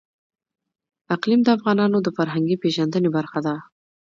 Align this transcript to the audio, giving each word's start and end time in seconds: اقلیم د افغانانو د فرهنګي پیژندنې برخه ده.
اقلیم 1.15 1.41
د 1.43 1.49
افغانانو 1.57 1.97
د 2.03 2.07
فرهنګي 2.17 2.55
پیژندنې 2.63 3.09
برخه 3.17 3.39
ده. 3.45 3.55